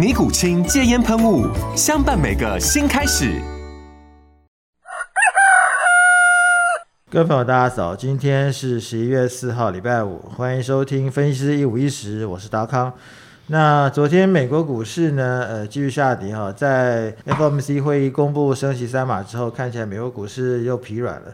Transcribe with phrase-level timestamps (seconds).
[0.00, 1.46] 尼古清戒烟喷雾，
[1.76, 3.38] 相伴每个新开始。
[7.10, 12.90] 各位朋友，大家早，今天是十一月四号，礼拜五，欢迎收听分析师一五一十，我是达康。
[13.48, 21.26] 那昨天美国股市呢，呃，继续下跌哈，在 FOMC 会议公布升息三码之后，看起来美国股市又疲软了。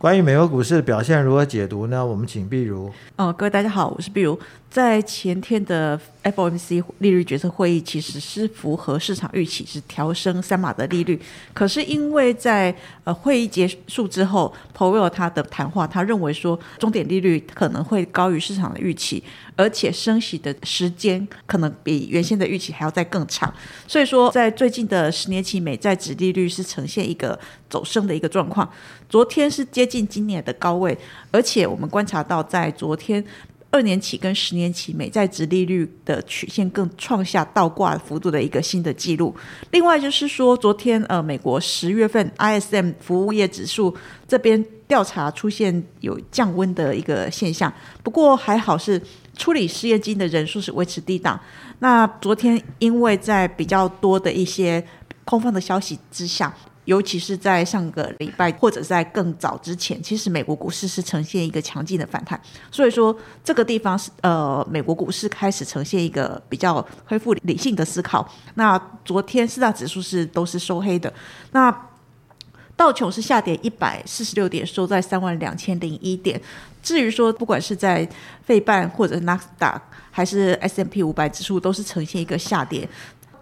[0.00, 2.06] 关于美国股市的表现如何解读呢？
[2.06, 2.90] 我们请碧如。
[3.16, 4.40] 哦，各位大家好，我是碧如。
[4.70, 11.20] 在前天的 FOMC 利率决策会议，其实是符合市场预期，是调升三码的利率。
[11.52, 19.22] 可是因为在呃会议结束之后，Powell 他的谈话，他认为说终点利率可能会高于市场的预期，
[19.56, 23.52] 而且升息的时间可能比原先的预期还要再更长。
[23.86, 27.36] 所以说，在最近的十年期美债值利率是呈现一个
[27.68, 28.70] 走升的一个状况。
[29.08, 30.96] 昨天是接近今年的高位，
[31.32, 33.24] 而且我们观察到在昨天。
[33.72, 39.32] 二年期跟十年期美债值利率的曲线更创下倒挂幅度的一个新的记录。
[39.70, 49.00] 另外就是说，昨天呃，美国十月份 ISM 服务业指数这边调查出现有降温的一个现象，不过还好是
[49.36, 51.38] 处理失业金的人数是维持低档。
[51.78, 54.84] 那昨天因为在比较多的一些
[55.24, 56.52] 空方的消息之下。
[56.86, 68.28] 尤其是在上个礼拜或者在更早之前，其实美国股市是呈现一个强劲的反弹，所以说这个地方是呃美国股市开始呈现一个比较恢复理性的思考。
[68.54, 71.12] 那昨天四大指数是都是收黑的，
[71.52, 71.86] 那
[72.76, 76.40] 道琼是下跌一百四十六点，收在三万两千零一点。
[76.82, 78.08] 至于说不管是在
[78.42, 79.80] 费半或者纳斯达
[80.10, 82.88] 还是 S M P 五百指数，都是呈现一个下跌。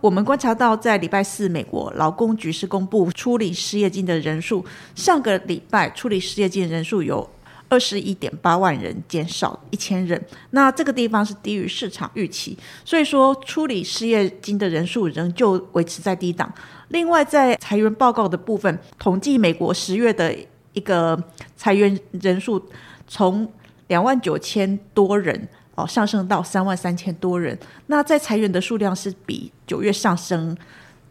[0.01, 4.65] 我们观察到，在礼拜四，美国劳工局是公布处理失业金的人数，
[4.95, 7.29] 上个礼拜处理失业金人数有
[7.69, 10.25] 二十一点八万人，减少一千人。
[10.51, 16.49] 那这个地方是低于市场预期，所以说处理失业金的人数仍旧维持在低档。
[16.91, 20.33] 另外，在裁员报告的部分，统计美国十月的
[20.75, 21.21] 一个
[21.57, 22.65] 裁员人数，
[23.09, 23.51] 从
[23.89, 25.49] 两万九千多人。
[25.79, 27.57] 哦，上升到三万三千多人。
[27.87, 30.57] 那在裁员的数量是比九月上升，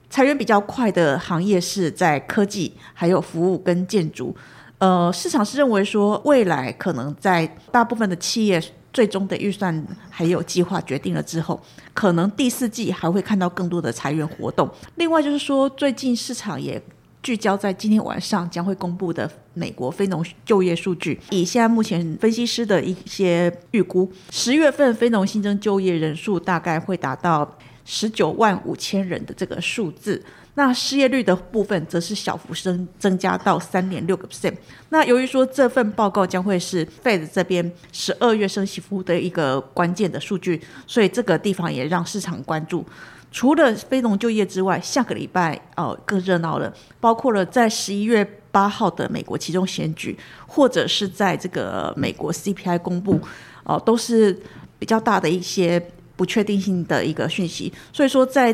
[0.10, 4.36] 裁员比较快的行业是在科技、还有服务跟建筑。
[4.80, 8.62] 呃，市场是认为说，未来可能在大部分的企业
[8.92, 11.58] 最终的预算还有计划决定了之后，
[11.94, 14.70] 可能第四季还会看到更多的裁员活动。
[14.96, 16.82] 另外就是说，最近市场也。
[17.28, 21.20] 聚焦在今天晚上将会公布的美国非农就业数据。
[21.30, 27.58] 以现在目前分析师的一些预估，十月份非农新增就业人数大概会达到
[27.88, 30.22] 十九万五千人的这个数字。
[30.56, 34.56] 那失业率的部分则是小幅增增加到三点六个 percent。
[34.90, 42.84] 那由于说这份报告将会是 Fed 这边十二月升息服务的一个关键的数据，所以这个地方也让市场关注。
[43.32, 50.18] 除了非农就业之外，下个礼拜哦更热闹了，包括了在十一月八号的美国其中选举，
[50.48, 53.20] 或者是在这个美国 CPI 公布，
[53.64, 54.36] 哦都是
[54.80, 55.80] 比较大的一些
[56.18, 58.54] 不确定性的一个讯息，所以说在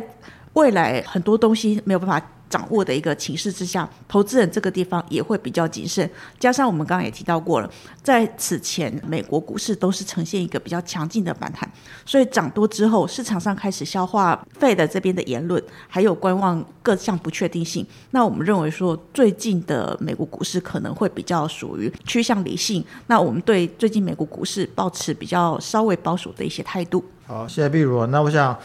[0.54, 2.24] 未来很多东西没有办法。
[2.54, 6.08] 掌握的一个情势之下，投资人这个地方也会比较谨慎。
[6.40, 7.70] 加上我们刚刚也提到过了，
[8.04, 11.68] 在此前美国股市都是呈现一个比较强劲的反弹，
[12.06, 17.84] 所以涨多之后，市场上开始消化费的这边的言论，还有观望各项不确定性。
[18.12, 22.86] 那我们认为说，最近的美国股市可能会比较属于趋向理性。
[23.08, 27.04] 那我们对最近美国股市保持比较稍微保守的一些态度。
[27.26, 28.06] 好，谢谢碧如。
[28.06, 28.56] 那我想，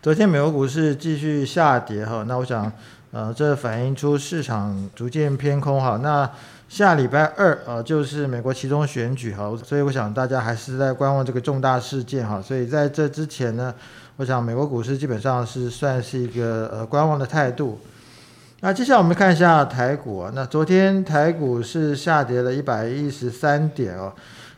[0.00, 2.72] 昨天美国股市继续下跌哈，那我想。
[3.14, 6.00] 呃，这反映出市场逐渐偏空哈。
[6.02, 6.28] 那
[6.68, 12.42] 下礼拜二啊，就是美国其中选举哈，所以我想大家还是在观望这个重大事件哈。
[12.42, 13.72] 所以在这之前呢，
[14.16, 17.78] 我想美国股市基本上是算是一个呃观望的态度。
[18.62, 24.12] 那接下来我们看一下台股啊，那昨天台股是下跌了一百一十三点哦。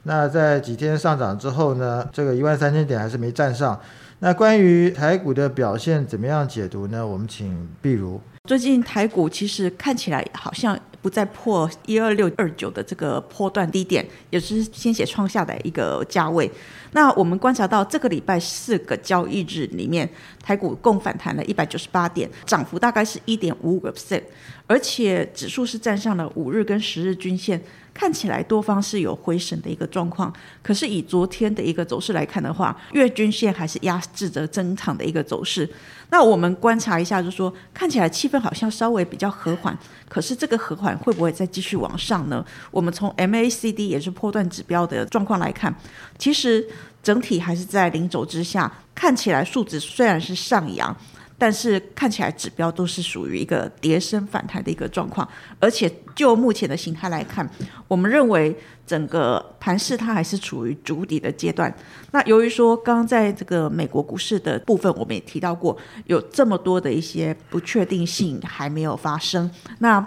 [0.04, 3.78] 那在几天上涨之后呢，这个一万三千点还是没站上。
[4.18, 7.06] 那关于台股的表现怎么样解读呢？
[7.06, 8.18] 我们请碧如。
[8.44, 16.50] 最近台股其实看起来好像不再破一二六二九的这个波段低点，也是先写创下的一个价位。
[16.92, 20.08] 那我们观察到这个礼拜四个交易日里面，
[20.42, 24.22] 台股共反弹了一百九十八点，涨幅大概是一点五五个 percent，
[24.66, 27.60] 而且指数是站上了五日跟十日均线。
[27.96, 30.30] 看起来多方是有回升的一个状况，
[30.62, 35.66] 可是以昨天的一个走势来看的话，月均线还是压制着增长的一个走势。
[36.10, 39.76] 那我们观察一下，就说看起来气氛好像稍微比较和缓，
[40.10, 42.44] 可是这个和缓会不会再继续往上呢？
[42.70, 45.74] 我们从 MACD 也是破断指标的状况来看，
[46.18, 46.68] 其实
[47.02, 50.94] 整体还是在零轴之下，看起来数值虽然是上扬。
[51.38, 55.28] 但是看起来指标都是属于一个跌升反弹的一个状况，
[55.60, 57.48] 而且就目前的形态来看，
[57.86, 58.56] 我们认为
[58.86, 61.72] 整个盘势它还是处于筑底的阶段。
[62.12, 69.50] 那由于说刚刚在这个美国股市的部分，我们也提到过，有这么多的一些不确定性还没有发生。
[69.80, 70.06] 那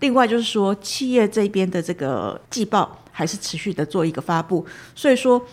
[0.00, 5.44] 另外就是说，企业这边的这个季报还是持续的做一个发布，所以说。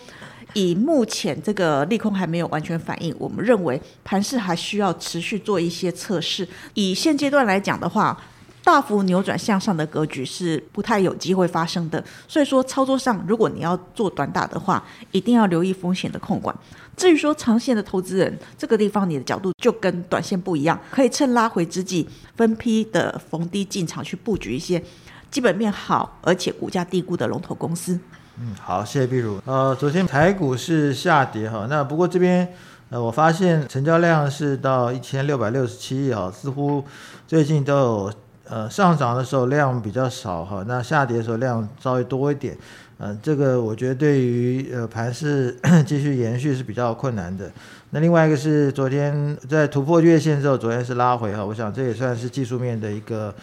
[0.54, 6.48] 以目前这个利空还没有完全反应，我们认为盘势还需要持续做一些测试。
[6.74, 8.18] 以现阶段来讲的话，
[8.64, 12.02] 大幅扭转向上的格局是不太有机会发生的。
[12.26, 16.54] 所以说，操作上如果你要做短打的话，一定要留意风险的控管。
[16.96, 24.82] 至于说长线的投资人，这个地方你的角度就跟短线不一样，可以趁拉回之际分批的逢低进场去布局一些
[25.30, 27.98] 基本面好而且股价低估的龙头公司。
[28.40, 29.40] 嗯，好，谢谢碧如。
[29.46, 32.46] 呃，昨天台股是下跌哈，那不过这边
[32.88, 36.84] 呃，我发现成交量是到一千六百六十七亿哈，似乎
[37.26, 38.12] 最近都有
[38.48, 42.56] 呃上涨的时候量比较少哈，那下跌的时候量稍微多一点。
[42.98, 47.50] 嗯，这个我觉得对于呃盘势 继续延续是比较困难的。
[47.90, 53.34] 那另外一个是昨天在突破月线之后，昨天是拉回哈，我想这也算是技术面的一个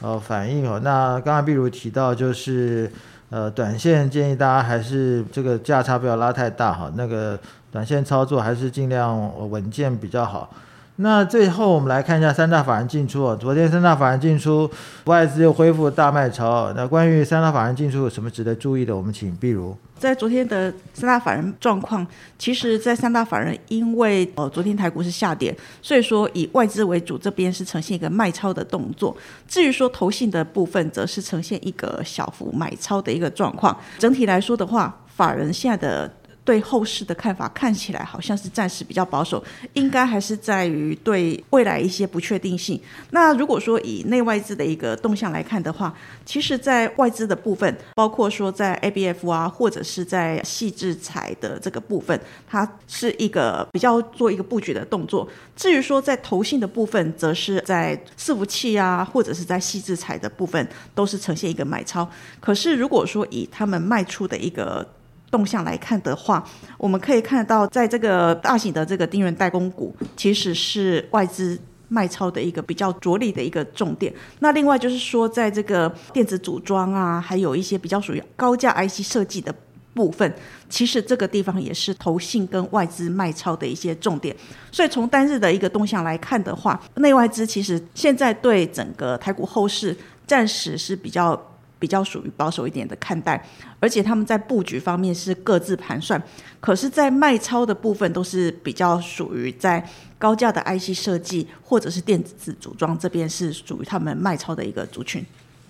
[0.00, 0.78] 呃反应哈。
[0.84, 2.88] 那刚刚碧如提到就是。
[3.30, 7.38] 呃，短线建议大家还是这个价差不要拉太大哈，那个
[7.72, 10.48] 短线操作还是尽量稳健比较好。
[10.96, 14.70] 那最后我们来看一下三大法人进出啊，昨天三大法人进出，
[15.06, 16.72] 外资又恢复大卖超。
[16.74, 18.96] 那关于三大法人进出有什么值得注意的？
[18.96, 19.76] 我们请碧如。
[19.98, 22.06] 在昨天的三大法人状况，
[22.38, 29.16] 其实，在三大法人因为呃昨天台股是下跌，所以说以外资为主，这边是呈现一个卖超的动作。
[29.48, 33.76] 至于说投信的部分，则是呈现一个小幅买超的一个状况。
[33.98, 36.12] 整体来说的话，法人现在的。
[36.44, 39.42] 对后市的看法看起来好像是暂时比较保守，
[39.72, 42.80] 应该还是在于对未来一些不确定性。
[43.10, 45.94] 那如果说以内外资的一个动向来看的话，
[46.26, 55.26] 其实，在外资的部分，包括说在 ABF 啊，或者是在细制材的这个部分，它是一个比较做一个布局的动作。
[55.56, 62.06] 至于说在投信的部分，则是在伺服器啊，或者是在细制材的部分，都是呈现一个买超。
[62.40, 64.86] 可是如果说以他们卖出的一个
[65.34, 66.40] 动向来看的话，
[66.78, 71.58] 我们可以看到，在这个大型的这个丁元代工股，其实是外资
[71.88, 74.14] 卖超的一个比较着力的一个重点。
[74.38, 79.52] 那另外就是说，在这个电子组装啊，还有一些比较属于高价 IC 设计的
[79.92, 80.32] 部分，
[80.68, 84.36] 其实这个地方也是投信跟外资卖超的一些重点。
[84.70, 89.96] 所以从单日的一个动向来看的话，内外资其实现在对整个台股后市
[90.28, 91.50] 暂时是比较。
[91.84, 93.44] 比较属于保守一点的看待，
[93.78, 96.18] 而且他们在布局方面是各自盘算，
[96.58, 99.86] 可是，在卖超的部分都是比较属于在
[100.16, 105.22] 高价的 IC 设计或者是电子组装这边是属于他们卖超的一个族群。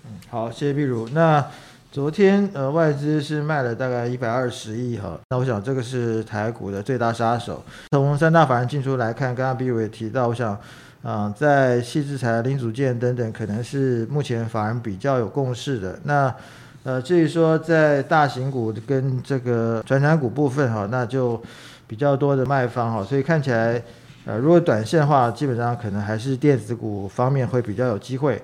[0.05, 1.09] 嗯，好，谢谢碧如。
[1.09, 1.45] 那
[1.91, 7.61] 昨天呃外资是卖了大概一百二十亿哈，那我想这个是台股的最大杀手。
[7.91, 10.57] 从三大法人进出来看，刚刚碧如也提到，我想。
[11.05, 15.99] 啊，在细制材、零组件等等，可能是目前法人比较有共识的。
[16.03, 16.33] 那
[16.81, 21.39] 呃，至于说在大型股跟这个转产股部分哈，那就
[21.85, 23.79] 比较多的卖方哈，所以看起来
[24.25, 28.41] 呃，如果短线的话，基本上可能还是电子股方面会比较有机会。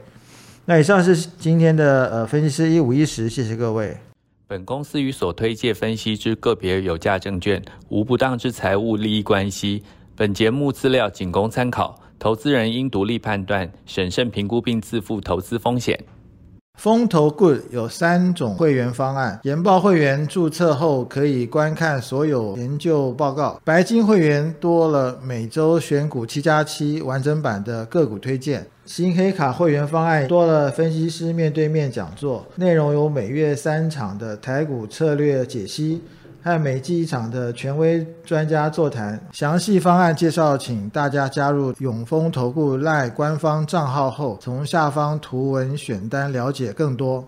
[0.66, 3.98] 那以上是今天的呃分析师一五一十，谢谢各位。
[4.48, 9.84] 本公司与所推介分析之个别有价证券无不当之财务利益关系。
[10.16, 12.01] 本节目资料仅供参考。
[12.22, 16.00] 投资人应独立判断、审慎评估并自负投资风险。
[16.78, 28.68] 风投 Good 有三种会员方案：研报会员注册后可以观看所有研究报告；白金会员多了每周选股七加七完整版的个股推荐。
[28.86, 36.04] 新黑卡会员方案多了分析师面对面讲座，内容有每月三场的台股策略解析。
[36.44, 47.26] 和每季一场的权威专家座谈，详细方案介绍，请大家加入永丰投顾赖官方账号后，从下方图文选单了解更多。